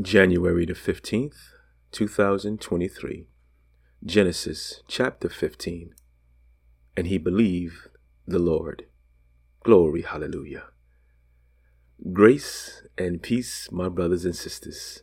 January 0.00 0.64
the 0.64 0.74
15th, 0.74 1.54
2023. 1.90 3.26
Genesis 4.04 4.80
chapter 4.86 5.28
15. 5.28 5.92
And 6.96 7.08
he 7.08 7.18
believed 7.18 7.88
the 8.24 8.38
Lord. 8.38 8.86
Glory, 9.64 10.02
hallelujah. 10.02 10.66
Grace 12.12 12.84
and 12.96 13.20
peace, 13.20 13.72
my 13.72 13.88
brothers 13.88 14.24
and 14.24 14.36
sisters. 14.36 15.02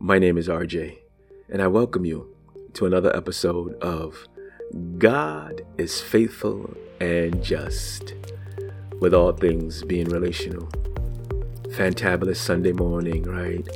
My 0.00 0.18
name 0.18 0.36
is 0.36 0.48
RJ, 0.48 0.98
and 1.48 1.62
I 1.62 1.68
welcome 1.68 2.04
you 2.04 2.34
to 2.72 2.84
another 2.84 3.14
episode 3.14 3.80
of 3.80 4.26
God 4.98 5.62
is 5.78 6.00
Faithful 6.00 6.76
and 7.00 7.44
Just, 7.44 8.14
with 8.98 9.14
all 9.14 9.30
things 9.30 9.84
being 9.84 10.08
relational. 10.08 10.66
Fantabulous 11.68 12.38
Sunday 12.38 12.72
morning, 12.72 13.22
right? 13.22 13.68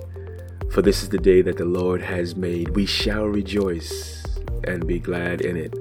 For 0.77 0.83
this 0.83 1.03
is 1.03 1.09
the 1.09 1.17
day 1.17 1.41
that 1.41 1.57
the 1.57 1.65
Lord 1.65 2.03
has 2.03 2.37
made. 2.37 2.77
We 2.77 2.85
shall 2.85 3.25
rejoice 3.25 4.23
and 4.65 4.87
be 4.87 4.99
glad 4.99 5.41
in 5.41 5.57
it. 5.57 5.73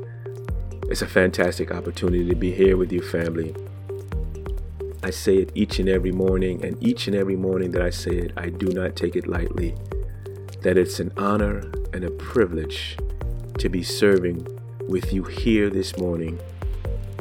It's 0.90 1.02
a 1.02 1.06
fantastic 1.06 1.70
opportunity 1.70 2.26
to 2.30 2.34
be 2.34 2.54
here 2.54 2.78
with 2.78 2.94
you, 2.94 3.02
family. 3.02 3.54
I 5.04 5.10
say 5.10 5.36
it 5.36 5.52
each 5.54 5.80
and 5.80 5.90
every 5.90 6.14
morning, 6.14 6.64
and 6.64 6.82
each 6.82 7.08
and 7.08 7.16
every 7.18 7.36
morning 7.36 7.72
that 7.72 7.82
I 7.82 7.90
say 7.90 8.12
it, 8.12 8.32
I 8.38 8.48
do 8.48 8.68
not 8.68 8.96
take 8.96 9.18
it 9.18 9.28
lightly. 9.28 9.76
That 10.62 10.78
it's 10.78 11.02
an 11.02 11.12
honor 11.18 11.70
and 11.92 12.06
a 12.06 12.12
privilege 12.12 12.98
to 13.58 13.68
be 13.68 13.84
serving 13.84 14.48
with 14.88 15.12
you 15.12 15.24
here 15.26 15.70
this 15.70 15.98
morning, 15.98 16.40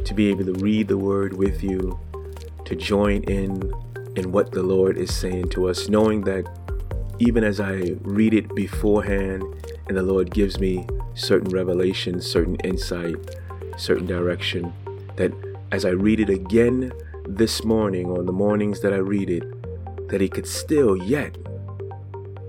to 0.04 0.15
be 0.15 0.30
able 0.30 0.45
to 0.45 0.52
read 0.52 0.87
the 0.87 0.98
word 0.98 1.37
with 1.37 1.65
you, 1.65 1.98
to 2.66 2.77
join 2.77 3.24
in 3.24 3.74
in 4.15 4.30
what 4.30 4.52
the 4.52 4.62
Lord 4.62 4.96
is 4.96 5.12
saying 5.12 5.48
to 5.48 5.68
us, 5.68 5.88
knowing 5.88 6.20
that 6.20 6.46
even 7.18 7.45
as 7.45 7.60
I 7.60 7.96
read 8.02 8.34
it 8.34 8.54
beforehand 8.54 9.42
and 9.86 9.96
the 9.96 10.02
Lord 10.02 10.32
gives 10.32 10.59
me 10.59 10.86
certain 11.14 11.51
revelation, 11.51 12.21
certain 12.21 12.56
insight, 12.56 13.16
certain 13.76 14.06
direction, 14.06 14.73
that 15.16 15.32
as 15.71 15.84
I 15.84 15.90
read 15.90 16.21
it 16.21 16.30
again 16.30 16.93
this 17.26 17.65
morning, 17.65 18.10
on 18.10 18.26
the 18.26 18.32
mornings 18.32 18.80
that 18.80 18.93
I 18.93 18.98
read 18.98 19.30
it, 19.30 19.45
that 20.09 20.21
He 20.21 20.29
could 20.29 20.46
still 20.46 20.96
yet 20.96 21.37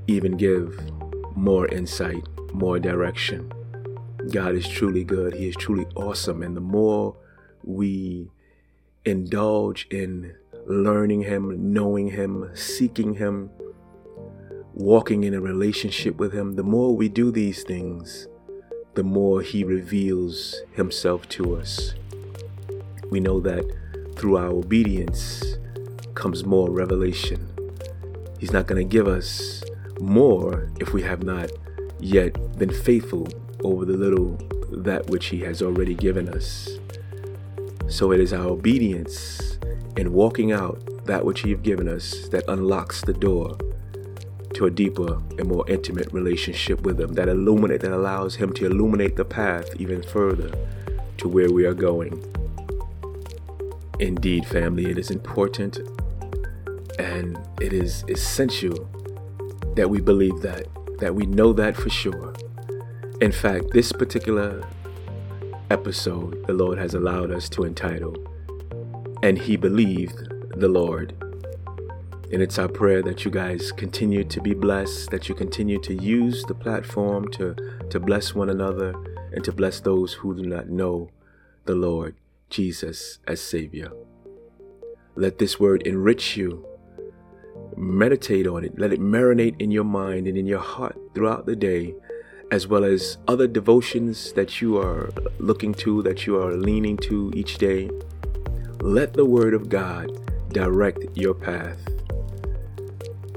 even 0.07 0.37
give 0.37 0.79
more 1.35 1.67
insight, 1.67 2.23
more 2.53 2.79
direction. 2.79 3.51
God 4.31 4.55
is 4.55 4.67
truly 4.67 5.03
good. 5.03 5.33
He 5.33 5.47
is 5.47 5.55
truly 5.55 5.85
awesome. 5.95 6.41
And 6.41 6.55
the 6.55 6.61
more 6.61 7.15
we 7.63 8.31
indulge 9.03 9.87
in 9.91 10.35
learning 10.65 11.23
Him, 11.23 11.73
knowing 11.73 12.09
Him, 12.09 12.49
seeking 12.53 13.15
Him, 13.15 13.51
walking 14.75 15.23
in 15.23 15.33
a 15.33 15.39
relationship 15.39 16.17
with 16.17 16.33
Him, 16.33 16.55
the 16.55 16.63
more 16.63 16.93
we 16.93 17.07
do 17.07 17.31
these 17.31 17.63
things, 17.63 18.27
the 18.95 19.03
more 19.03 19.41
He 19.41 19.63
reveals 19.63 20.61
Himself 20.73 21.27
to 21.29 21.55
us. 21.55 21.93
We 23.09 23.21
know 23.21 23.39
that 23.39 23.63
through 24.17 24.35
our 24.35 24.49
obedience 24.49 25.55
comes 26.13 26.43
more 26.43 26.69
revelation. 26.69 27.49
He's 28.37 28.51
not 28.51 28.67
going 28.67 28.85
to 28.85 28.89
give 28.89 29.07
us 29.07 29.63
more 30.01 30.69
if 30.81 30.91
we 30.91 31.01
have 31.03 31.23
not 31.23 31.49
yet 32.01 32.57
been 32.59 32.73
faithful 32.73 33.29
over 33.63 33.85
the 33.85 33.95
little 33.95 34.37
that 34.71 35.07
which 35.07 35.27
He 35.27 35.39
has 35.39 35.61
already 35.61 35.95
given 35.95 36.27
us. 36.27 36.67
So 37.87 38.11
it 38.11 38.19
is 38.19 38.33
our 38.33 38.47
obedience 38.47 39.57
in 39.95 40.11
walking 40.11 40.51
out 40.51 41.05
that 41.05 41.23
which 41.23 41.43
He 41.43 41.51
has 41.51 41.61
given 41.61 41.87
us 41.87 42.27
that 42.29 42.43
unlocks 42.49 43.01
the 43.01 43.13
door 43.13 43.57
to 44.55 44.65
a 44.65 44.71
deeper 44.71 45.21
and 45.37 45.47
more 45.47 45.69
intimate 45.69 46.11
relationship 46.11 46.81
with 46.81 46.99
Him 46.99 47.13
that 47.13 47.29
illuminate 47.29 47.81
that 47.81 47.91
allows 47.91 48.35
Him 48.35 48.53
to 48.53 48.65
illuminate 48.65 49.15
the 49.15 49.25
path 49.25 49.69
even 49.79 50.01
further 50.01 50.51
to 51.17 51.27
where 51.27 51.51
we 51.51 51.65
are 51.65 51.73
going. 51.73 52.23
Indeed, 53.99 54.45
family, 54.45 54.89
it 54.89 54.97
is 54.97 55.11
important 55.11 55.79
and 56.99 57.37
it 57.61 57.73
is 57.73 58.03
essential 58.07 58.89
that 59.75 59.89
we 59.89 60.01
believe 60.01 60.41
that, 60.41 60.67
that 60.99 61.13
we 61.13 61.25
know 61.25 61.53
that 61.53 61.75
for 61.75 61.89
sure. 61.89 62.33
In 63.21 63.31
fact, 63.31 63.71
this 63.71 63.91
particular 63.91 64.65
episode 65.69 66.45
the 66.47 66.53
Lord 66.53 66.77
has 66.77 66.93
allowed 66.93 67.31
us 67.31 67.49
to 67.49 67.63
entitle, 67.63 68.15
And 69.23 69.37
He 69.37 69.57
Believed 69.57 70.29
the 70.57 70.67
Lord. 70.67 71.13
And 72.35 72.43
it's 72.43 72.59
our 72.59 72.67
prayer 72.67 73.01
that 73.03 73.23
you 73.23 73.31
guys 73.31 73.71
continue 73.71 74.25
to 74.25 74.41
be 74.41 74.53
blessed, 74.53 75.09
that 75.11 75.29
you 75.29 75.35
continue 75.35 75.79
to 75.79 75.93
use 75.93 76.43
the 76.43 76.53
platform 76.53 77.31
to, 77.31 77.55
to 77.89 77.97
bless 77.97 78.35
one 78.35 78.49
another 78.49 78.93
and 79.31 79.41
to 79.45 79.53
bless 79.53 79.79
those 79.79 80.11
who 80.11 80.35
do 80.35 80.43
not 80.43 80.67
know 80.67 81.11
the 81.63 81.75
Lord 81.75 82.17
Jesus 82.49 83.19
as 83.25 83.39
Savior. 83.39 83.89
Let 85.15 85.39
this 85.39 85.61
word 85.61 85.83
enrich 85.87 86.35
you. 86.35 86.67
Meditate 87.77 88.47
on 88.47 88.65
it. 88.65 88.77
Let 88.77 88.91
it 88.91 88.99
marinate 88.99 89.55
in 89.61 89.71
your 89.71 89.85
mind 89.85 90.27
and 90.27 90.37
in 90.37 90.45
your 90.45 90.59
heart 90.59 90.99
throughout 91.13 91.45
the 91.45 91.55
day, 91.55 91.95
as 92.51 92.67
well 92.67 92.83
as 92.83 93.17
other 93.29 93.47
devotions 93.47 94.33
that 94.33 94.59
you 94.59 94.77
are 94.77 95.09
looking 95.39 95.73
to, 95.75 96.01
that 96.01 96.27
you 96.27 96.37
are 96.37 96.51
leaning 96.51 96.97
to 96.97 97.31
each 97.33 97.59
day. 97.59 97.89
Let 98.81 99.13
the 99.13 99.23
word 99.23 99.53
of 99.53 99.69
God 99.69 100.11
direct 100.49 101.15
your 101.15 101.33
path. 101.33 101.94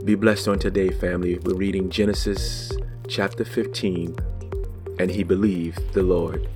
Be 0.08 0.14
blessed 0.14 0.48
on 0.48 0.58
today, 0.58 0.88
family. 0.88 1.38
We're 1.38 1.54
reading 1.54 1.91
Genesis 1.91 2.72
chapter 3.08 3.44
15, 3.44 4.16
and 4.98 5.10
he 5.10 5.22
believed 5.22 5.92
the 5.92 6.02
Lord. 6.02 6.48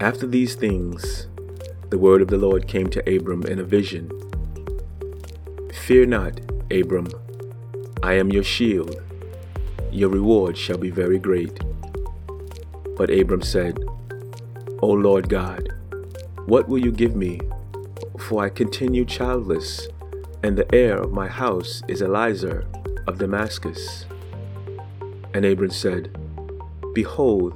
After 0.00 0.26
these 0.26 0.54
things, 0.54 1.28
the 1.88 1.96
word 1.96 2.20
of 2.20 2.28
the 2.28 2.36
Lord 2.36 2.68
came 2.68 2.90
to 2.90 3.16
Abram 3.16 3.44
in 3.44 3.58
a 3.58 3.64
vision 3.64 4.10
Fear 5.72 6.04
not, 6.04 6.38
Abram, 6.70 7.08
I 8.02 8.12
am 8.12 8.30
your 8.30 8.44
shield. 8.44 9.00
Your 9.90 10.10
reward 10.10 10.58
shall 10.58 10.76
be 10.76 10.90
very 10.90 11.18
great. 11.18 11.58
But 12.98 13.08
Abram 13.08 13.40
said, 13.40 13.78
O 14.82 14.88
Lord 14.88 15.30
God, 15.30 15.72
what 16.44 16.68
will 16.68 16.84
you 16.84 16.92
give 16.92 17.16
me 17.16 17.40
for 18.32 18.42
I 18.42 18.48
continue 18.48 19.04
childless, 19.04 19.88
and 20.42 20.56
the 20.56 20.74
heir 20.74 20.96
of 20.96 21.12
my 21.12 21.28
house 21.28 21.82
is 21.86 22.00
Eliezer 22.00 22.66
of 23.06 23.18
Damascus. 23.18 24.06
And 25.34 25.44
Abram 25.44 25.70
said, 25.70 26.16
Behold, 26.94 27.52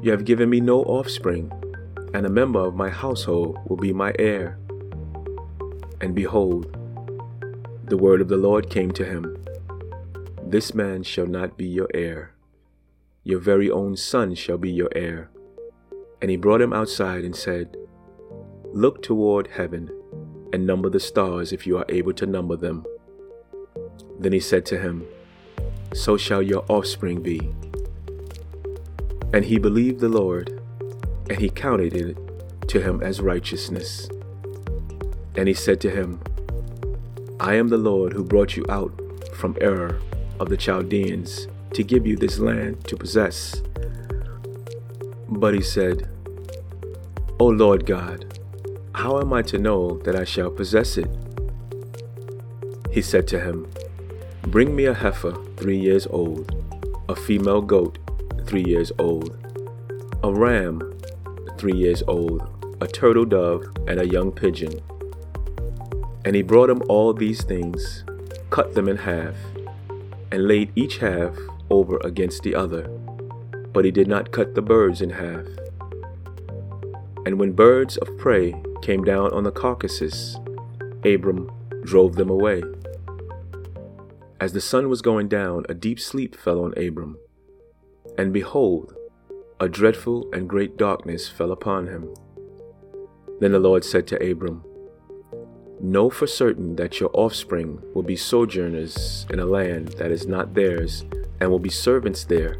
you 0.00 0.12
have 0.12 0.24
given 0.24 0.48
me 0.48 0.60
no 0.60 0.84
offspring, 0.84 1.50
and 2.14 2.24
a 2.24 2.30
member 2.30 2.60
of 2.60 2.76
my 2.76 2.90
household 2.90 3.58
will 3.68 3.76
be 3.76 3.92
my 3.92 4.14
heir. 4.20 4.56
And 6.00 6.14
behold, 6.14 6.76
the 7.82 7.96
word 7.96 8.20
of 8.20 8.28
the 8.28 8.36
Lord 8.36 8.70
came 8.70 8.92
to 8.92 9.04
him 9.04 9.36
This 10.44 10.74
man 10.74 11.02
shall 11.02 11.26
not 11.26 11.58
be 11.58 11.66
your 11.66 11.88
heir, 11.92 12.34
your 13.24 13.40
very 13.40 13.68
own 13.68 13.96
son 13.96 14.36
shall 14.36 14.58
be 14.58 14.70
your 14.70 14.90
heir. 14.94 15.28
And 16.20 16.30
he 16.30 16.36
brought 16.36 16.60
him 16.60 16.72
outside 16.72 17.24
and 17.24 17.34
said, 17.34 17.76
Look 18.74 19.02
toward 19.02 19.48
heaven 19.48 19.90
and 20.52 20.66
number 20.66 20.88
the 20.88 20.98
stars 20.98 21.52
if 21.52 21.66
you 21.66 21.76
are 21.76 21.84
able 21.90 22.14
to 22.14 22.24
number 22.24 22.56
them. 22.56 22.86
Then 24.18 24.32
he 24.32 24.40
said 24.40 24.64
to 24.66 24.80
him, 24.80 25.04
So 25.92 26.16
shall 26.16 26.40
your 26.40 26.64
offspring 26.68 27.22
be. 27.22 27.52
And 29.34 29.44
he 29.44 29.58
believed 29.58 30.00
the 30.00 30.08
Lord, 30.08 30.58
and 31.28 31.38
he 31.38 31.50
counted 31.50 31.94
it 31.94 32.16
to 32.68 32.80
him 32.80 33.02
as 33.02 33.20
righteousness. 33.20 34.08
And 35.36 35.48
he 35.48 35.54
said 35.54 35.78
to 35.82 35.90
him, 35.90 36.20
I 37.40 37.56
am 37.56 37.68
the 37.68 37.76
Lord 37.76 38.14
who 38.14 38.24
brought 38.24 38.56
you 38.56 38.64
out 38.70 38.98
from 39.34 39.54
Ur 39.60 40.00
of 40.40 40.48
the 40.48 40.56
Chaldeans 40.56 41.46
to 41.74 41.82
give 41.82 42.06
you 42.06 42.16
this 42.16 42.38
land 42.38 42.86
to 42.86 42.96
possess. 42.96 43.62
But 45.28 45.52
he 45.52 45.62
said, 45.62 46.08
O 47.38 47.46
Lord 47.46 47.84
God, 47.84 48.31
how 49.02 49.18
am 49.18 49.32
I 49.32 49.42
to 49.42 49.58
know 49.58 49.98
that 50.04 50.14
I 50.14 50.22
shall 50.22 50.48
possess 50.48 50.96
it? 50.96 51.10
He 52.92 53.02
said 53.02 53.26
to 53.28 53.40
him, 53.40 53.66
Bring 54.42 54.76
me 54.76 54.84
a 54.84 54.94
heifer 54.94 55.34
three 55.56 55.76
years 55.76 56.06
old, 56.06 56.54
a 57.08 57.16
female 57.16 57.62
goat 57.62 57.98
three 58.46 58.62
years 58.62 58.92
old, 59.00 59.36
a 60.22 60.32
ram 60.32 60.94
three 61.58 61.72
years 61.72 62.04
old, 62.06 62.46
a 62.80 62.86
turtle 62.86 63.24
dove, 63.24 63.64
and 63.88 63.98
a 63.98 64.06
young 64.06 64.30
pigeon. 64.30 64.80
And 66.24 66.36
he 66.36 66.42
brought 66.42 66.70
him 66.70 66.84
all 66.88 67.12
these 67.12 67.42
things, 67.42 68.04
cut 68.50 68.76
them 68.76 68.88
in 68.88 68.98
half, 68.98 69.34
and 70.30 70.46
laid 70.46 70.70
each 70.76 70.98
half 70.98 71.34
over 71.70 71.98
against 72.04 72.44
the 72.44 72.54
other. 72.54 72.82
But 73.72 73.84
he 73.84 73.90
did 73.90 74.06
not 74.06 74.30
cut 74.30 74.54
the 74.54 74.62
birds 74.62 75.02
in 75.02 75.10
half. 75.10 75.46
And 77.26 77.40
when 77.40 77.50
birds 77.50 77.96
of 77.96 78.16
prey 78.16 78.54
came 78.82 79.04
down 79.04 79.32
on 79.32 79.44
the 79.44 79.52
carcasses, 79.52 80.36
Abram 81.04 81.50
drove 81.84 82.16
them 82.16 82.28
away. 82.28 82.62
As 84.40 84.52
the 84.52 84.60
sun 84.60 84.88
was 84.88 85.02
going 85.02 85.28
down, 85.28 85.64
a 85.68 85.74
deep 85.74 86.00
sleep 86.00 86.34
fell 86.34 86.64
on 86.64 86.76
Abram. 86.76 87.16
And 88.18 88.32
behold, 88.32 88.94
a 89.60 89.68
dreadful 89.68 90.28
and 90.32 90.48
great 90.48 90.76
darkness 90.76 91.28
fell 91.28 91.52
upon 91.52 91.86
him. 91.86 92.12
Then 93.38 93.52
the 93.52 93.60
Lord 93.60 93.84
said 93.84 94.06
to 94.08 94.30
Abram, 94.30 94.64
Know 95.80 96.10
for 96.10 96.26
certain 96.26 96.76
that 96.76 97.00
your 97.00 97.10
offspring 97.12 97.80
will 97.94 98.02
be 98.02 98.16
sojourners 98.16 99.26
in 99.30 99.40
a 99.40 99.46
land 99.46 99.88
that 99.98 100.10
is 100.12 100.26
not 100.26 100.54
theirs, 100.54 101.04
and 101.40 101.50
will 101.50 101.58
be 101.58 101.70
servants 101.70 102.24
there, 102.24 102.56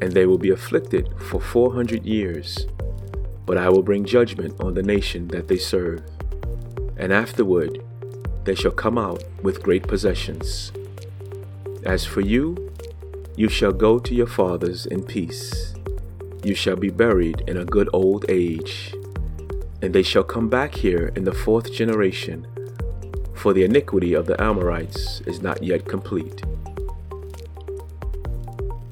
and 0.00 0.12
they 0.12 0.26
will 0.26 0.38
be 0.38 0.50
afflicted 0.50 1.08
for 1.18 1.40
four 1.40 1.72
hundred 1.72 2.04
years. 2.04 2.66
But 3.48 3.56
I 3.56 3.70
will 3.70 3.82
bring 3.82 4.04
judgment 4.04 4.60
on 4.60 4.74
the 4.74 4.82
nation 4.82 5.28
that 5.28 5.48
they 5.48 5.56
serve, 5.56 6.02
and 6.98 7.14
afterward 7.14 7.82
they 8.44 8.54
shall 8.54 8.70
come 8.70 8.98
out 8.98 9.24
with 9.42 9.62
great 9.62 9.84
possessions. 9.88 10.70
As 11.82 12.04
for 12.04 12.20
you, 12.20 12.70
you 13.36 13.48
shall 13.48 13.72
go 13.72 13.98
to 14.00 14.14
your 14.14 14.26
fathers 14.26 14.84
in 14.84 15.02
peace. 15.02 15.74
You 16.44 16.54
shall 16.54 16.76
be 16.76 16.90
buried 16.90 17.42
in 17.46 17.56
a 17.56 17.64
good 17.64 17.88
old 17.94 18.26
age. 18.28 18.94
And 19.80 19.94
they 19.94 20.02
shall 20.02 20.24
come 20.24 20.50
back 20.50 20.74
here 20.74 21.10
in 21.16 21.24
the 21.24 21.32
fourth 21.32 21.72
generation, 21.72 22.46
for 23.34 23.54
the 23.54 23.64
iniquity 23.64 24.12
of 24.12 24.26
the 24.26 24.38
Amorites 24.42 25.22
is 25.22 25.40
not 25.40 25.62
yet 25.62 25.86
complete. 25.86 26.42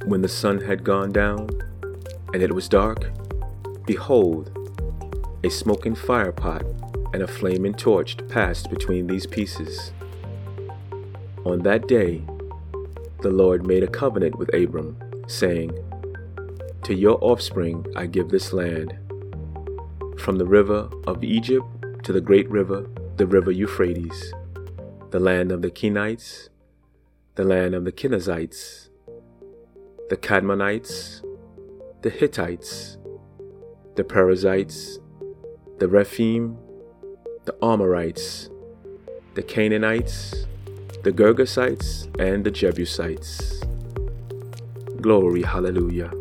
When 0.06 0.23
the 0.23 0.29
sun 0.29 0.62
had 0.62 0.82
gone 0.82 1.12
down, 1.12 1.50
and 2.32 2.43
it 2.43 2.55
was 2.55 2.69
dark, 2.70 3.11
behold, 3.87 4.50
a 5.44 5.49
smoking 5.49 5.94
firepot 5.94 7.15
and 7.15 7.23
a 7.23 7.29
flaming 7.29 7.75
torch 7.75 8.17
passed 8.29 8.69
between 8.69 9.06
these 9.06 9.27
pieces. 9.27 9.93
On 11.44 11.61
that 11.61 11.87
day, 11.87 12.25
the 13.23 13.31
Lord 13.31 13.67
made 13.67 13.83
a 13.83 13.88
covenant 13.88 14.37
with 14.37 14.53
Abram, 14.53 14.99
saying, 15.29 15.73
To 16.83 16.94
your 16.94 17.19
offspring 17.23 17.87
I 17.94 18.06
give 18.06 18.29
this 18.29 18.53
land, 18.53 18.93
from 20.19 20.37
the 20.37 20.47
river 20.47 20.91
of 21.06 21.23
Egypt 21.23 21.67
to 22.03 22.12
the 22.12 22.21
great 22.21 22.50
river, 22.50 22.87
the 23.17 23.27
river 23.27 23.53
Euphrates, 23.53 24.33
the 25.11 25.21
land 25.21 25.53
of 25.53 25.62
the 25.62 25.71
Kenites, 25.71 26.49
the 27.37 27.44
land 27.44 27.75
of 27.75 27.85
the 27.85 27.93
Kenizzites, 27.93 28.88
the 30.09 30.17
Kadmonites, 30.17 31.23
the 32.03 32.11
Hittites, 32.11 32.99
the 33.97 34.05
Perizzites, 34.05 34.99
the 35.79 35.89
Rephaim, 35.89 36.59
the 37.47 37.57
Amorites, 37.63 38.51
the 39.35 39.43
Canaanites, 39.43 40.47
the 41.03 41.13
Girgashites 41.13 42.07
and 42.21 42.45
the 42.45 42.51
Jebusites. 42.51 43.63
Glory, 45.01 45.43
hallelujah. 45.43 46.13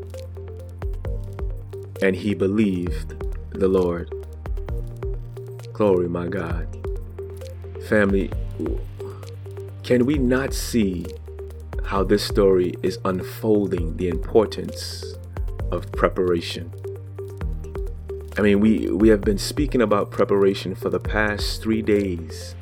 And 2.01 2.16
he 2.16 2.33
believed 2.33 3.16
the 3.50 3.68
Lord. 3.68 4.10
Glory, 5.74 6.07
my 6.07 6.27
God. 6.27 6.68
Family, 7.89 8.31
can 9.83 10.06
we 10.06 10.18
not 10.18 10.54
see 10.54 11.06
how 11.83 12.04
this 12.04 12.24
story 12.24 12.74
is 12.83 13.00
unfolding 13.06 13.98
the 13.98 14.07
importance 14.07 15.16
of 15.72 15.92
preparation? 15.92 16.72
I 18.37 18.41
mean, 18.41 18.59
we, 18.59 18.89
we 18.89 19.07
have 19.09 19.21
been 19.21 19.37
speaking 19.37 19.81
about 19.81 20.11
preparation 20.11 20.75
for 20.75 20.89
the 20.89 20.99
past 20.99 21.61
three 21.61 21.81
days 21.81 22.53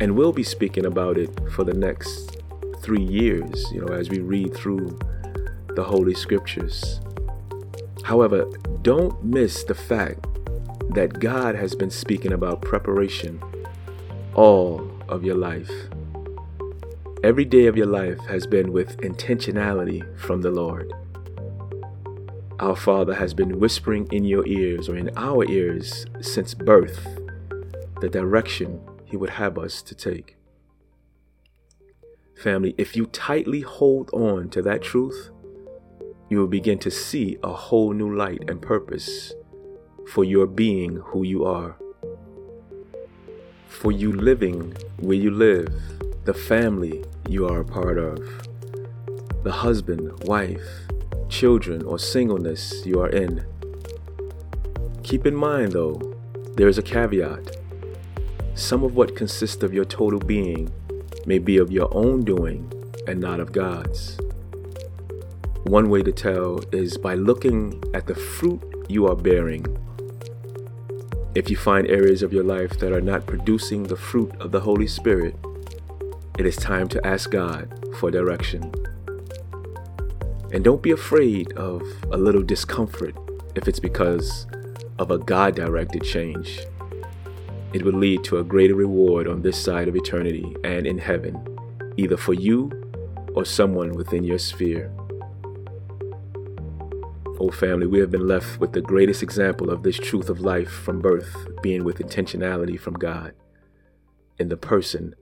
and 0.00 0.16
we'll 0.16 0.32
be 0.32 0.42
speaking 0.42 0.86
about 0.86 1.18
it 1.18 1.30
for 1.52 1.62
the 1.62 1.74
next 1.74 2.40
three 2.80 3.02
years, 3.02 3.70
you 3.70 3.84
know, 3.84 3.92
as 3.92 4.08
we 4.08 4.20
read 4.20 4.54
through 4.54 4.98
the 5.74 5.84
Holy 5.84 6.14
Scriptures. 6.14 7.00
However, 8.02 8.46
don't 8.80 9.22
miss 9.22 9.64
the 9.64 9.74
fact 9.74 10.26
that 10.94 11.20
God 11.20 11.54
has 11.54 11.74
been 11.74 11.90
speaking 11.90 12.32
about 12.32 12.62
preparation 12.62 13.42
all 14.34 14.90
of 15.10 15.22
your 15.22 15.36
life. 15.36 15.70
Every 17.22 17.44
day 17.44 17.66
of 17.66 17.76
your 17.76 17.86
life 17.86 18.20
has 18.20 18.46
been 18.46 18.72
with 18.72 18.96
intentionality 18.98 20.18
from 20.18 20.40
the 20.40 20.50
Lord. 20.50 20.94
Our 22.60 22.76
Father 22.76 23.14
has 23.14 23.34
been 23.34 23.58
whispering 23.58 24.06
in 24.12 24.24
your 24.24 24.46
ears 24.46 24.88
or 24.88 24.96
in 24.96 25.10
our 25.16 25.44
ears 25.50 26.06
since 26.20 26.54
birth 26.54 27.04
the 28.00 28.08
direction 28.08 28.80
he 29.04 29.16
would 29.16 29.30
have 29.30 29.58
us 29.58 29.82
to 29.82 29.94
take. 29.94 30.36
Family, 32.36 32.74
if 32.78 32.94
you 32.94 33.06
tightly 33.06 33.62
hold 33.62 34.08
on 34.12 34.50
to 34.50 34.62
that 34.62 34.82
truth, 34.82 35.30
you 36.30 36.38
will 36.38 36.46
begin 36.46 36.78
to 36.78 36.92
see 36.92 37.38
a 37.42 37.52
whole 37.52 37.92
new 37.92 38.14
light 38.14 38.48
and 38.48 38.62
purpose 38.62 39.32
for 40.12 40.22
your 40.22 40.46
being 40.46 40.96
who 40.96 41.24
you 41.24 41.44
are. 41.44 41.76
For 43.66 43.90
you 43.90 44.12
living 44.12 44.76
where 44.98 45.16
you 45.16 45.32
live, 45.32 45.74
the 46.24 46.34
family 46.34 47.04
you 47.28 47.48
are 47.48 47.60
a 47.60 47.64
part 47.64 47.98
of, 47.98 48.18
the 49.42 49.52
husband, 49.52 50.22
wife, 50.24 50.62
children, 51.28 51.82
or 51.82 51.98
singleness 51.98 52.84
you 52.86 53.00
are 53.00 53.08
in. 53.08 53.44
Keep 55.02 55.26
in 55.26 55.34
mind, 55.34 55.72
though, 55.72 56.16
there 56.56 56.68
is 56.68 56.78
a 56.78 56.82
caveat. 56.82 57.56
Some 58.54 58.84
of 58.84 58.94
what 58.94 59.16
consists 59.16 59.62
of 59.62 59.74
your 59.74 59.84
total 59.84 60.20
being 60.20 60.72
may 61.26 61.38
be 61.38 61.56
of 61.56 61.72
your 61.72 61.88
own 61.94 62.24
doing 62.24 62.72
and 63.06 63.20
not 63.20 63.40
of 63.40 63.52
God's. 63.52 64.18
One 65.64 65.88
way 65.88 66.02
to 66.02 66.12
tell 66.12 66.60
is 66.72 66.98
by 66.98 67.14
looking 67.14 67.82
at 67.94 68.06
the 68.06 68.14
fruit 68.14 68.62
you 68.88 69.06
are 69.06 69.16
bearing. 69.16 69.66
If 71.34 71.50
you 71.50 71.56
find 71.56 71.88
areas 71.88 72.22
of 72.22 72.32
your 72.32 72.44
life 72.44 72.78
that 72.78 72.92
are 72.92 73.00
not 73.00 73.26
producing 73.26 73.84
the 73.84 73.96
fruit 73.96 74.32
of 74.40 74.52
the 74.52 74.60
Holy 74.60 74.86
Spirit, 74.86 75.34
it 76.38 76.46
is 76.46 76.56
time 76.56 76.88
to 76.88 77.06
ask 77.06 77.30
God 77.30 77.88
for 77.98 78.10
direction. 78.10 78.72
And 80.54 80.64
don't 80.64 80.80
be 80.80 80.92
afraid 80.92 81.52
of 81.52 81.82
a 82.10 82.16
little 82.16 82.42
discomfort 82.42 83.14
if 83.54 83.68
it's 83.68 83.80
because 83.80 84.46
of 84.98 85.10
a 85.10 85.18
God 85.18 85.56
directed 85.56 86.02
change 86.02 86.60
it 87.74 87.84
would 87.84 87.96
lead 87.96 88.22
to 88.22 88.38
a 88.38 88.44
greater 88.44 88.76
reward 88.76 89.26
on 89.26 89.42
this 89.42 89.60
side 89.60 89.88
of 89.88 89.96
eternity 89.96 90.56
and 90.62 90.86
in 90.86 90.96
heaven, 90.96 91.36
either 91.96 92.16
for 92.16 92.32
you 92.32 92.70
or 93.34 93.44
someone 93.44 93.90
within 93.94 94.22
your 94.22 94.38
sphere. 94.38 94.92
Oh, 97.40 97.50
family, 97.50 97.88
we 97.88 97.98
have 97.98 98.12
been 98.12 98.28
left 98.28 98.60
with 98.60 98.72
the 98.72 98.80
greatest 98.80 99.24
example 99.24 99.70
of 99.70 99.82
this 99.82 99.98
truth 99.98 100.30
of 100.30 100.38
life 100.38 100.70
from 100.70 101.00
birth 101.00 101.48
being 101.62 101.82
with 101.82 101.98
intentionality 101.98 102.78
from 102.78 102.94
God 102.94 103.34
in 104.38 104.50
the 104.50 104.56
person 104.56 105.16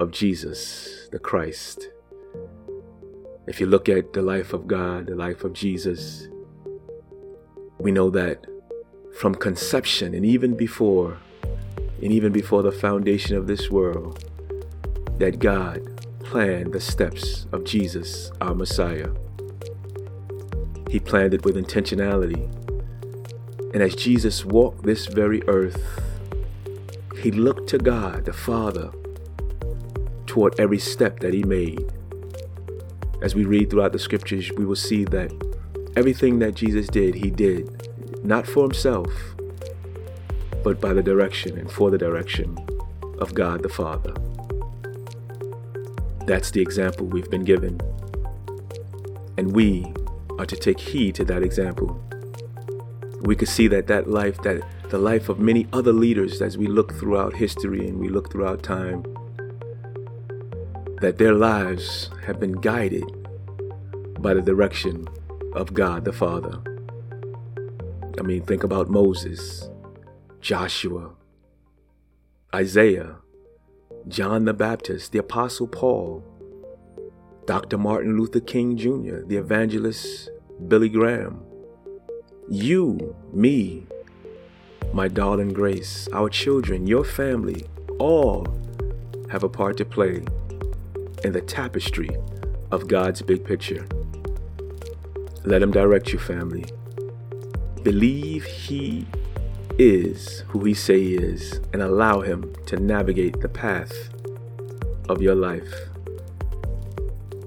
of 0.00 0.10
Jesus, 0.10 1.08
the 1.12 1.20
Christ. 1.20 1.90
If 3.46 3.60
you 3.60 3.66
look 3.66 3.90
at 3.90 4.14
the 4.14 4.22
life 4.22 4.54
of 4.54 4.66
God, 4.66 5.06
the 5.06 5.14
life 5.14 5.44
of 5.44 5.52
Jesus, 5.52 6.28
we 7.78 7.92
know 7.92 8.08
that 8.10 8.46
from 9.18 9.34
conception 9.34 10.14
and 10.14 10.24
even 10.24 10.56
before 10.56 11.18
and 12.02 12.10
even 12.10 12.32
before 12.32 12.62
the 12.62 12.72
foundation 12.72 13.36
of 13.36 13.46
this 13.46 13.70
world, 13.70 14.24
that 15.18 15.38
God 15.38 15.82
planned 16.20 16.72
the 16.72 16.80
steps 16.80 17.46
of 17.52 17.64
Jesus, 17.64 18.32
our 18.40 18.54
Messiah. 18.54 19.10
He 20.90 20.98
planned 20.98 21.34
it 21.34 21.44
with 21.44 21.56
intentionality. 21.56 22.50
And 23.74 23.82
as 23.82 23.94
Jesus 23.94 24.44
walked 24.44 24.84
this 24.84 25.06
very 25.06 25.42
earth, 25.48 26.02
he 27.20 27.30
looked 27.30 27.68
to 27.70 27.78
God, 27.78 28.24
the 28.24 28.32
Father, 28.32 28.90
toward 30.26 30.58
every 30.58 30.78
step 30.78 31.20
that 31.20 31.34
he 31.34 31.42
made. 31.42 31.92
As 33.24 33.34
we 33.34 33.46
read 33.46 33.70
throughout 33.70 33.92
the 33.92 33.98
scriptures, 33.98 34.52
we 34.52 34.66
will 34.66 34.76
see 34.76 35.04
that 35.04 35.32
everything 35.96 36.40
that 36.40 36.54
Jesus 36.54 36.86
did, 36.88 37.14
he 37.14 37.30
did 37.30 38.22
not 38.22 38.46
for 38.46 38.64
himself, 38.64 39.10
but 40.62 40.78
by 40.78 40.92
the 40.92 41.02
direction 41.02 41.56
and 41.56 41.70
for 41.70 41.90
the 41.90 41.96
direction 41.96 42.58
of 43.20 43.32
God 43.32 43.62
the 43.62 43.70
Father. 43.70 44.12
That's 46.26 46.50
the 46.50 46.60
example 46.60 47.06
we've 47.06 47.30
been 47.30 47.44
given. 47.44 47.80
And 49.38 49.52
we 49.52 49.90
are 50.38 50.44
to 50.44 50.56
take 50.56 50.78
heed 50.78 51.14
to 51.14 51.24
that 51.24 51.42
example. 51.42 51.98
We 53.22 53.36
could 53.36 53.48
see 53.48 53.68
that 53.68 53.86
that 53.86 54.06
life, 54.06 54.42
that 54.42 54.62
the 54.90 54.98
life 54.98 55.30
of 55.30 55.38
many 55.38 55.66
other 55.72 55.94
leaders 55.94 56.42
as 56.42 56.58
we 56.58 56.66
look 56.66 56.92
throughout 56.92 57.36
history 57.36 57.88
and 57.88 57.98
we 57.98 58.10
look 58.10 58.30
throughout 58.30 58.62
time, 58.62 59.02
that 61.04 61.18
their 61.18 61.34
lives 61.34 62.08
have 62.24 62.40
been 62.40 62.58
guided 62.62 63.04
by 64.20 64.32
the 64.32 64.40
direction 64.40 65.06
of 65.52 65.74
God 65.74 66.02
the 66.02 66.12
Father. 66.14 66.58
I 68.18 68.22
mean, 68.22 68.40
think 68.40 68.64
about 68.64 68.88
Moses. 68.88 69.68
Joshua, 70.40 71.10
Isaiah, 72.54 73.16
John 74.08 74.46
the 74.46 74.54
Baptist, 74.54 75.12
the 75.12 75.18
Apostle 75.18 75.66
Paul, 75.66 76.24
Dr. 77.44 77.76
Martin 77.76 78.16
Luther 78.16 78.40
King 78.40 78.74
Jr., 78.78 79.26
the 79.26 79.36
evangelist 79.36 80.30
Billy 80.68 80.88
Graham, 80.88 81.44
you, 82.48 83.14
me, 83.30 83.86
my 84.94 85.08
darling 85.08 85.52
Grace, 85.52 86.08
our 86.14 86.30
children, 86.30 86.86
your 86.86 87.04
family, 87.04 87.66
all 87.98 88.46
have 89.28 89.42
a 89.42 89.50
part 89.50 89.76
to 89.76 89.84
play 89.84 90.22
in 91.24 91.32
the 91.32 91.40
tapestry 91.40 92.10
of 92.70 92.86
God's 92.86 93.22
big 93.22 93.44
picture. 93.44 93.86
Let 95.44 95.62
Him 95.62 95.70
direct 95.70 96.12
you, 96.12 96.18
family. 96.18 96.66
Believe 97.82 98.44
He 98.44 99.06
is 99.78 100.44
who 100.48 100.64
He 100.64 100.74
say 100.74 101.00
He 101.00 101.14
is, 101.16 101.60
and 101.72 101.82
allow 101.82 102.20
Him 102.20 102.54
to 102.66 102.76
navigate 102.76 103.40
the 103.40 103.48
path 103.48 104.10
of 105.08 105.20
your 105.20 105.34
life. 105.34 105.88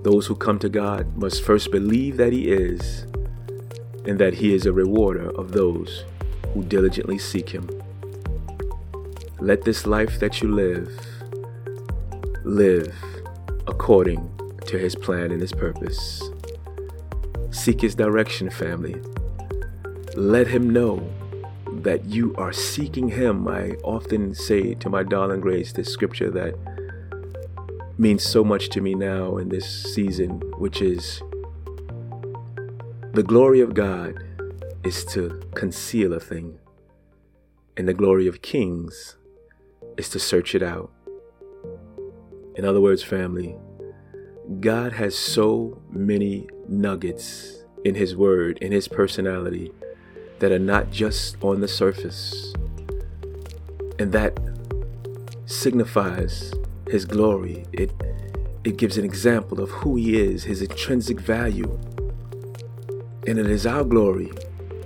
Those 0.04 0.28
who 0.28 0.36
come 0.36 0.60
to 0.60 0.70
God 0.70 1.16
must 1.18 1.44
first 1.44 1.72
believe 1.72 2.18
that 2.18 2.34
He 2.34 2.50
is, 2.50 3.04
and 4.06 4.20
that 4.20 4.36
He 4.36 4.54
is 4.54 4.66
a 4.66 4.74
rewarder 4.74 5.30
of 5.32 5.52
those 5.52 6.04
who 6.54 6.64
diligently 6.64 7.18
seek 7.18 7.50
Him. 7.50 7.70
Let 9.40 9.64
this 9.64 9.86
life 9.86 10.20
that 10.20 10.42
you 10.42 10.52
live 10.52 10.90
live 12.44 12.96
according 13.68 14.30
to 14.66 14.78
His 14.78 14.96
plan 14.96 15.32
and 15.32 15.42
His 15.42 15.54
purpose. 15.54 16.22
Seek 17.52 17.82
His 17.82 17.96
direction, 17.96 18.50
family. 18.50 18.96
Let 20.16 20.48
Him 20.48 20.70
know 20.70 21.08
that 21.84 22.06
you 22.06 22.36
are 22.36 22.54
seeking 22.54 23.10
Him. 23.10 23.48
I 23.48 23.72
often 23.84 24.34
say 24.34 24.74
to 24.76 24.90
my 24.90 25.04
darling 25.04 25.42
Grace 25.42 25.74
this 25.74 25.92
scripture 25.92 26.30
that 26.32 26.56
means 27.98 28.24
so 28.24 28.44
much 28.44 28.70
to 28.70 28.82
me 28.82 28.94
now 28.96 29.38
in 29.38 29.50
this 29.50 29.94
season, 29.94 30.42
which 30.58 30.82
is 30.82 31.22
the 33.14 33.24
glory 33.24 33.62
of 33.62 33.74
God 33.74 34.24
is 34.84 35.04
to 35.06 35.42
conceal 35.56 36.14
a 36.14 36.20
thing, 36.20 36.60
and 37.76 37.88
the 37.88 37.94
glory 37.94 38.28
of 38.28 38.42
kings 38.42 39.18
is 39.98 40.10
to 40.10 40.20
search 40.20 40.54
it 40.54 40.62
out. 40.62 40.92
In 42.58 42.66
other 42.66 42.82
words, 42.82 43.04
family, 43.04 43.56
God 44.60 44.94
has 44.94 45.16
so 45.16 45.80
many 45.92 46.50
nuggets 46.68 47.64
in 47.86 47.94
His 47.94 48.16
Word, 48.16 48.58
in 48.58 48.72
His 48.72 48.88
personality, 48.88 49.72
that 50.40 50.52
are 50.52 50.58
not 50.58 50.90
just 50.90 51.38
on 51.44 51.62
the 51.62 51.68
surface. 51.68 52.56
And 54.00 54.12
that 54.12 54.40
signifies 55.46 56.52
His 56.90 57.06
glory. 57.06 57.66
It, 57.74 57.92
it 58.64 58.78
gives 58.78 58.98
an 58.98 59.06
example 59.06 59.62
of 59.62 59.70
who 59.70 59.96
He 59.96 60.20
is, 60.20 60.46
His 60.46 60.64
intrinsic 60.64 61.20
value. 61.20 61.78
And 63.28 63.38
it 63.38 63.46
is 63.46 63.68
our 63.68 63.84
glory 63.84 64.32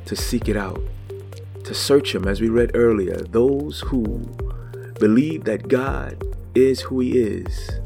to 0.08 0.16
seek 0.18 0.50
it 0.50 0.58
out, 0.58 0.82
to 1.64 1.74
search 1.74 2.14
Him, 2.14 2.28
as 2.28 2.42
we 2.42 2.50
read 2.50 2.72
earlier. 2.74 3.16
Those 3.16 3.80
who 3.80 4.20
believe 5.00 5.46
that 5.46 5.70
God 5.70 6.22
is 6.56 6.82
who 6.82 7.00
He 7.00 7.20
is 7.20 7.80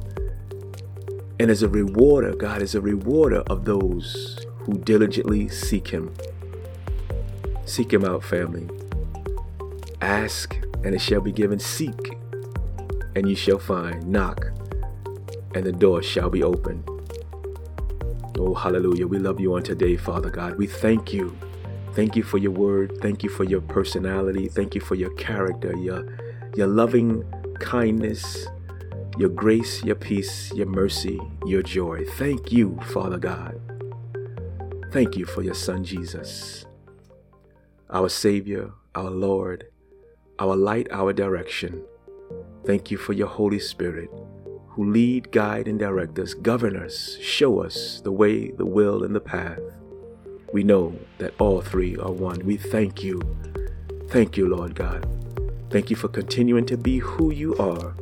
and 1.39 1.51
as 1.51 1.63
a 1.63 1.69
rewarder, 1.69 2.33
God 2.33 2.61
is 2.61 2.75
a 2.75 2.81
rewarder 2.81 3.41
of 3.47 3.65
those 3.65 4.45
who 4.59 4.77
diligently 4.79 5.49
seek 5.49 5.89
Him. 5.89 6.13
Seek 7.65 7.91
Him 7.91 8.05
out, 8.05 8.23
family. 8.23 8.69
Ask, 10.01 10.55
and 10.83 10.95
it 10.95 11.01
shall 11.01 11.19
be 11.19 11.33
given. 11.33 11.59
Seek, 11.59 12.17
and 13.15 13.27
you 13.27 13.35
shall 13.35 13.59
find. 13.59 14.07
Knock, 14.07 14.45
and 15.53 15.65
the 15.65 15.73
door 15.73 16.01
shall 16.01 16.29
be 16.29 16.41
opened. 16.41 16.89
Oh, 18.37 18.53
hallelujah. 18.53 19.07
We 19.07 19.19
love 19.19 19.39
you 19.39 19.55
on 19.55 19.63
today, 19.63 19.97
Father 19.97 20.29
God. 20.29 20.57
We 20.57 20.67
thank 20.67 21.11
you. 21.11 21.37
Thank 21.93 22.15
you 22.15 22.23
for 22.23 22.37
your 22.37 22.51
word. 22.51 22.97
Thank 23.01 23.23
you 23.23 23.29
for 23.29 23.43
your 23.43 23.61
personality. 23.61 24.47
Thank 24.47 24.73
you 24.73 24.81
for 24.81 24.95
your 24.95 25.13
character, 25.15 25.75
your, 25.75 26.17
your 26.55 26.67
loving 26.67 27.23
kindness, 27.59 28.47
your 29.17 29.29
grace, 29.29 29.83
your 29.83 29.95
peace, 29.95 30.51
your 30.53 30.67
mercy, 30.67 31.19
your 31.45 31.61
joy. 31.61 32.03
Thank 32.17 32.51
you, 32.51 32.77
Father 32.91 33.17
God. 33.17 33.59
Thank 34.91 35.15
you 35.15 35.25
for 35.25 35.41
your 35.41 35.53
Son 35.53 35.83
Jesus, 35.83 36.65
our 37.89 38.09
Savior, 38.09 38.71
our 38.93 39.09
Lord, 39.09 39.67
our 40.39 40.55
light, 40.55 40.87
our 40.91 41.13
direction. 41.13 41.83
Thank 42.65 42.91
you 42.91 42.97
for 42.97 43.13
your 43.13 43.27
Holy 43.27 43.59
Spirit 43.59 44.09
who 44.69 44.91
lead, 44.91 45.31
guide, 45.31 45.69
and 45.69 45.79
direct 45.79 46.19
us, 46.19 46.33
govern 46.33 46.75
us, 46.75 47.17
show 47.21 47.61
us 47.61 48.01
the 48.01 48.11
way, 48.11 48.51
the 48.51 48.65
will, 48.65 49.05
and 49.05 49.15
the 49.15 49.21
path. 49.21 49.59
We 50.51 50.63
know 50.63 50.93
that 51.17 51.33
all 51.39 51.61
three 51.61 51.95
are 51.95 52.11
one. 52.11 52.45
We 52.45 52.57
thank 52.57 53.01
you. 53.01 53.21
Thank 54.09 54.35
you, 54.35 54.49
Lord 54.49 54.75
God. 54.75 55.07
Thank 55.69 55.89
you 55.89 55.95
for 55.95 56.09
continuing 56.09 56.65
to 56.65 56.77
be 56.77 56.97
who 56.97 57.31
you 57.31 57.55
are 57.55 57.95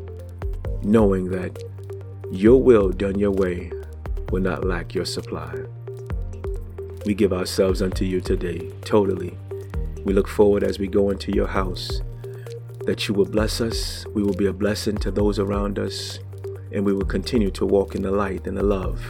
knowing 0.84 1.30
that 1.32 1.63
your 2.32 2.62
will 2.62 2.90
done 2.90 3.18
your 3.18 3.32
way 3.32 3.72
will 4.32 4.42
not 4.42 4.66
lack 4.66 4.94
your 4.94 5.06
supply. 5.06 5.54
We 7.06 7.13
give 7.13 7.34
ourselves 7.34 7.82
unto 7.82 8.06
you 8.06 8.22
today, 8.22 8.72
totally. 8.84 9.38
We 10.04 10.13
look 10.13 10.28
forward 10.28 10.63
as 10.63 10.80
we 10.80 10.88
go 10.88 11.10
into 11.10 11.32
your 11.32 11.48
house 11.48 12.02
that 12.86 13.08
you 13.08 13.13
will 13.13 13.25
bless 13.25 13.62
us, 13.62 14.06
we 14.13 14.24
will 14.24 14.34
be 14.34 14.48
a 14.48 14.54
blessing 14.54 14.98
to 14.98 15.12
those 15.12 15.40
around 15.40 15.80
us, 15.80 16.20
and 16.72 16.86
we 16.86 16.94
will 16.94 17.06
continue 17.06 17.50
to 17.52 17.66
walk 17.66 17.96
in 17.96 18.02
the 18.02 18.12
light 18.12 18.46
and 18.46 18.58
the 18.58 18.63
love 18.63 19.02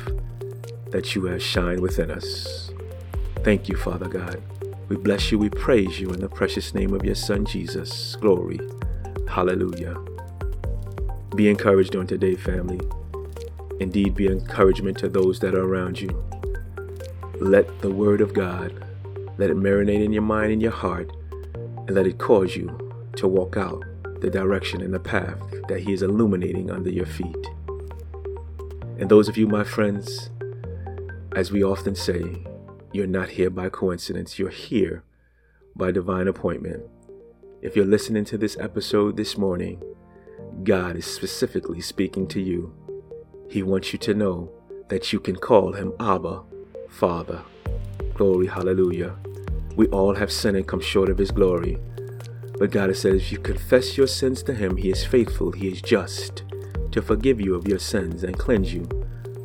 that 0.91 1.15
you 1.15 1.25
have 1.25 1.41
shined 1.41 1.79
within 1.79 2.11
us. 2.11 2.71
Thank 3.37 3.67
you, 3.67 3.75
Father 3.75 4.07
God. 4.07 4.41
We 4.89 4.95
bless 4.95 5.31
you, 5.31 5.39
we 5.39 5.49
praise 5.49 5.99
you 5.99 6.09
in 6.11 6.21
the 6.21 6.29
precious 6.29 6.75
name 6.75 6.93
of 6.93 7.03
your 7.03 7.15
Son, 7.15 7.45
Jesus. 7.45 8.15
Glory. 8.17 8.59
Hallelujah. 9.27 9.95
Be 11.35 11.49
encouraged 11.49 11.95
on 11.95 12.05
today, 12.05 12.35
family. 12.35 12.79
Indeed, 13.79 14.13
be 14.13 14.27
encouragement 14.27 14.99
to 14.99 15.09
those 15.09 15.39
that 15.39 15.55
are 15.55 15.65
around 15.65 15.99
you. 15.99 16.23
Let 17.39 17.81
the 17.81 17.89
Word 17.89 18.21
of 18.21 18.35
God, 18.35 18.85
let 19.39 19.49
it 19.49 19.57
marinate 19.57 20.03
in 20.03 20.13
your 20.13 20.21
mind 20.21 20.51
and 20.51 20.61
your 20.61 20.71
heart, 20.71 21.11
and 21.87 21.91
let 21.91 22.05
it 22.05 22.19
cause 22.19 22.55
you 22.55 22.69
to 23.15 23.27
walk 23.27 23.57
out 23.57 23.83
the 24.21 24.29
direction 24.29 24.81
and 24.81 24.93
the 24.93 24.99
path 24.99 25.39
that 25.69 25.79
He 25.79 25.91
is 25.91 26.03
illuminating 26.03 26.69
under 26.69 26.91
your 26.91 27.07
feet. 27.07 27.47
And 28.99 29.09
those 29.09 29.27
of 29.27 29.35
you, 29.35 29.47
my 29.47 29.63
friends, 29.63 30.29
as 31.35 31.51
we 31.51 31.63
often 31.63 31.95
say, 31.95 32.45
you're 32.91 33.07
not 33.07 33.29
here 33.29 33.49
by 33.49 33.69
coincidence, 33.69 34.37
you're 34.37 34.49
here 34.49 35.03
by 35.75 35.89
divine 35.89 36.27
appointment. 36.27 36.83
If 37.63 37.75
you're 37.75 37.85
listening 37.85 38.25
to 38.25 38.37
this 38.37 38.55
episode 38.59 39.17
this 39.17 39.35
morning, 39.35 39.81
God 40.63 40.95
is 40.95 41.05
specifically 41.05 41.81
speaking 41.81 42.27
to 42.27 42.39
you. 42.39 42.73
He 43.49 43.63
wants 43.63 43.91
you 43.91 43.99
to 43.99 44.13
know 44.13 44.49
that 44.87 45.11
you 45.11 45.19
can 45.19 45.35
call 45.35 45.73
him 45.73 45.93
Abba, 45.99 46.43
Father. 46.89 47.41
Glory, 48.13 48.47
hallelujah. 48.47 49.15
We 49.75 49.87
all 49.87 50.15
have 50.15 50.31
sinned 50.31 50.55
and 50.55 50.67
come 50.67 50.79
short 50.79 51.09
of 51.09 51.17
his 51.17 51.31
glory. 51.31 51.77
But 52.57 52.71
God 52.71 52.89
has 52.89 53.01
said, 53.01 53.15
if 53.15 53.31
you 53.31 53.39
confess 53.39 53.97
your 53.97 54.07
sins 54.07 54.43
to 54.43 54.53
him, 54.53 54.77
he 54.77 54.89
is 54.89 55.03
faithful, 55.03 55.51
he 55.51 55.67
is 55.67 55.81
just 55.81 56.43
to 56.91 57.01
forgive 57.01 57.41
you 57.41 57.55
of 57.55 57.67
your 57.67 57.79
sins 57.79 58.23
and 58.23 58.37
cleanse 58.37 58.73
you 58.73 58.87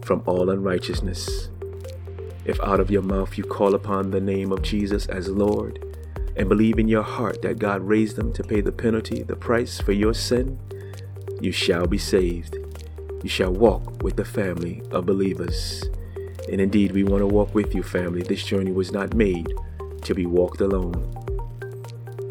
from 0.04 0.22
all 0.26 0.50
unrighteousness. 0.50 1.48
If 2.44 2.60
out 2.60 2.80
of 2.80 2.90
your 2.90 3.02
mouth 3.02 3.36
you 3.36 3.44
call 3.44 3.74
upon 3.74 4.10
the 4.10 4.20
name 4.20 4.52
of 4.52 4.62
Jesus 4.62 5.06
as 5.06 5.28
Lord 5.28 5.84
and 6.36 6.48
believe 6.48 6.78
in 6.78 6.86
your 6.86 7.02
heart 7.02 7.42
that 7.42 7.58
God 7.58 7.82
raised 7.82 8.18
him 8.18 8.32
to 8.34 8.44
pay 8.44 8.60
the 8.60 8.70
penalty, 8.70 9.22
the 9.22 9.36
price 9.36 9.80
for 9.80 9.92
your 9.92 10.14
sin, 10.14 10.60
you 11.40 11.52
shall 11.52 11.86
be 11.86 11.98
saved. 11.98 12.56
You 13.22 13.28
shall 13.28 13.52
walk 13.52 14.02
with 14.02 14.16
the 14.16 14.24
family 14.24 14.82
of 14.90 15.06
believers. 15.06 15.84
And 16.50 16.60
indeed, 16.60 16.92
we 16.92 17.04
want 17.04 17.20
to 17.20 17.26
walk 17.26 17.54
with 17.54 17.74
you, 17.74 17.82
family. 17.82 18.22
This 18.22 18.44
journey 18.44 18.72
was 18.72 18.92
not 18.92 19.14
made 19.14 19.52
to 20.02 20.14
be 20.14 20.26
walked 20.26 20.60
alone. 20.60 21.14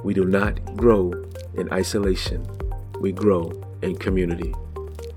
We 0.03 0.13
do 0.13 0.25
not 0.25 0.77
grow 0.77 1.13
in 1.55 1.71
isolation, 1.71 2.47
we 2.99 3.11
grow 3.11 3.51
in 3.81 3.97
community. 3.97 4.53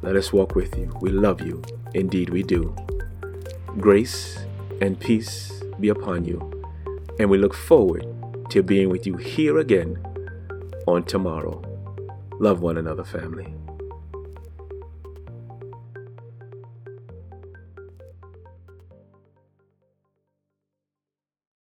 Let 0.03 0.17
us 0.17 0.33
walk 0.33 0.55
with 0.55 0.77
you. 0.77 0.93
We 1.01 1.11
love 1.11 1.41
you. 1.41 1.63
Indeed, 1.95 2.31
we 2.31 2.43
do. 2.43 2.75
Grace 3.79 4.39
and 4.81 4.99
peace 4.99 5.63
be 5.79 5.91
upon 5.91 6.25
you. 6.25 6.65
And 7.19 7.29
we 7.29 7.39
look 7.39 7.55
forward 7.55 8.07
to 8.51 8.63
being 8.63 8.89
with 8.89 9.07
you 9.07 9.17
here 9.17 9.59
again 9.59 9.99
on 10.87 11.05
tomorrow. 11.05 11.63
Love 12.39 12.61
one 12.61 12.79
another, 12.79 13.05
family. 13.05 13.55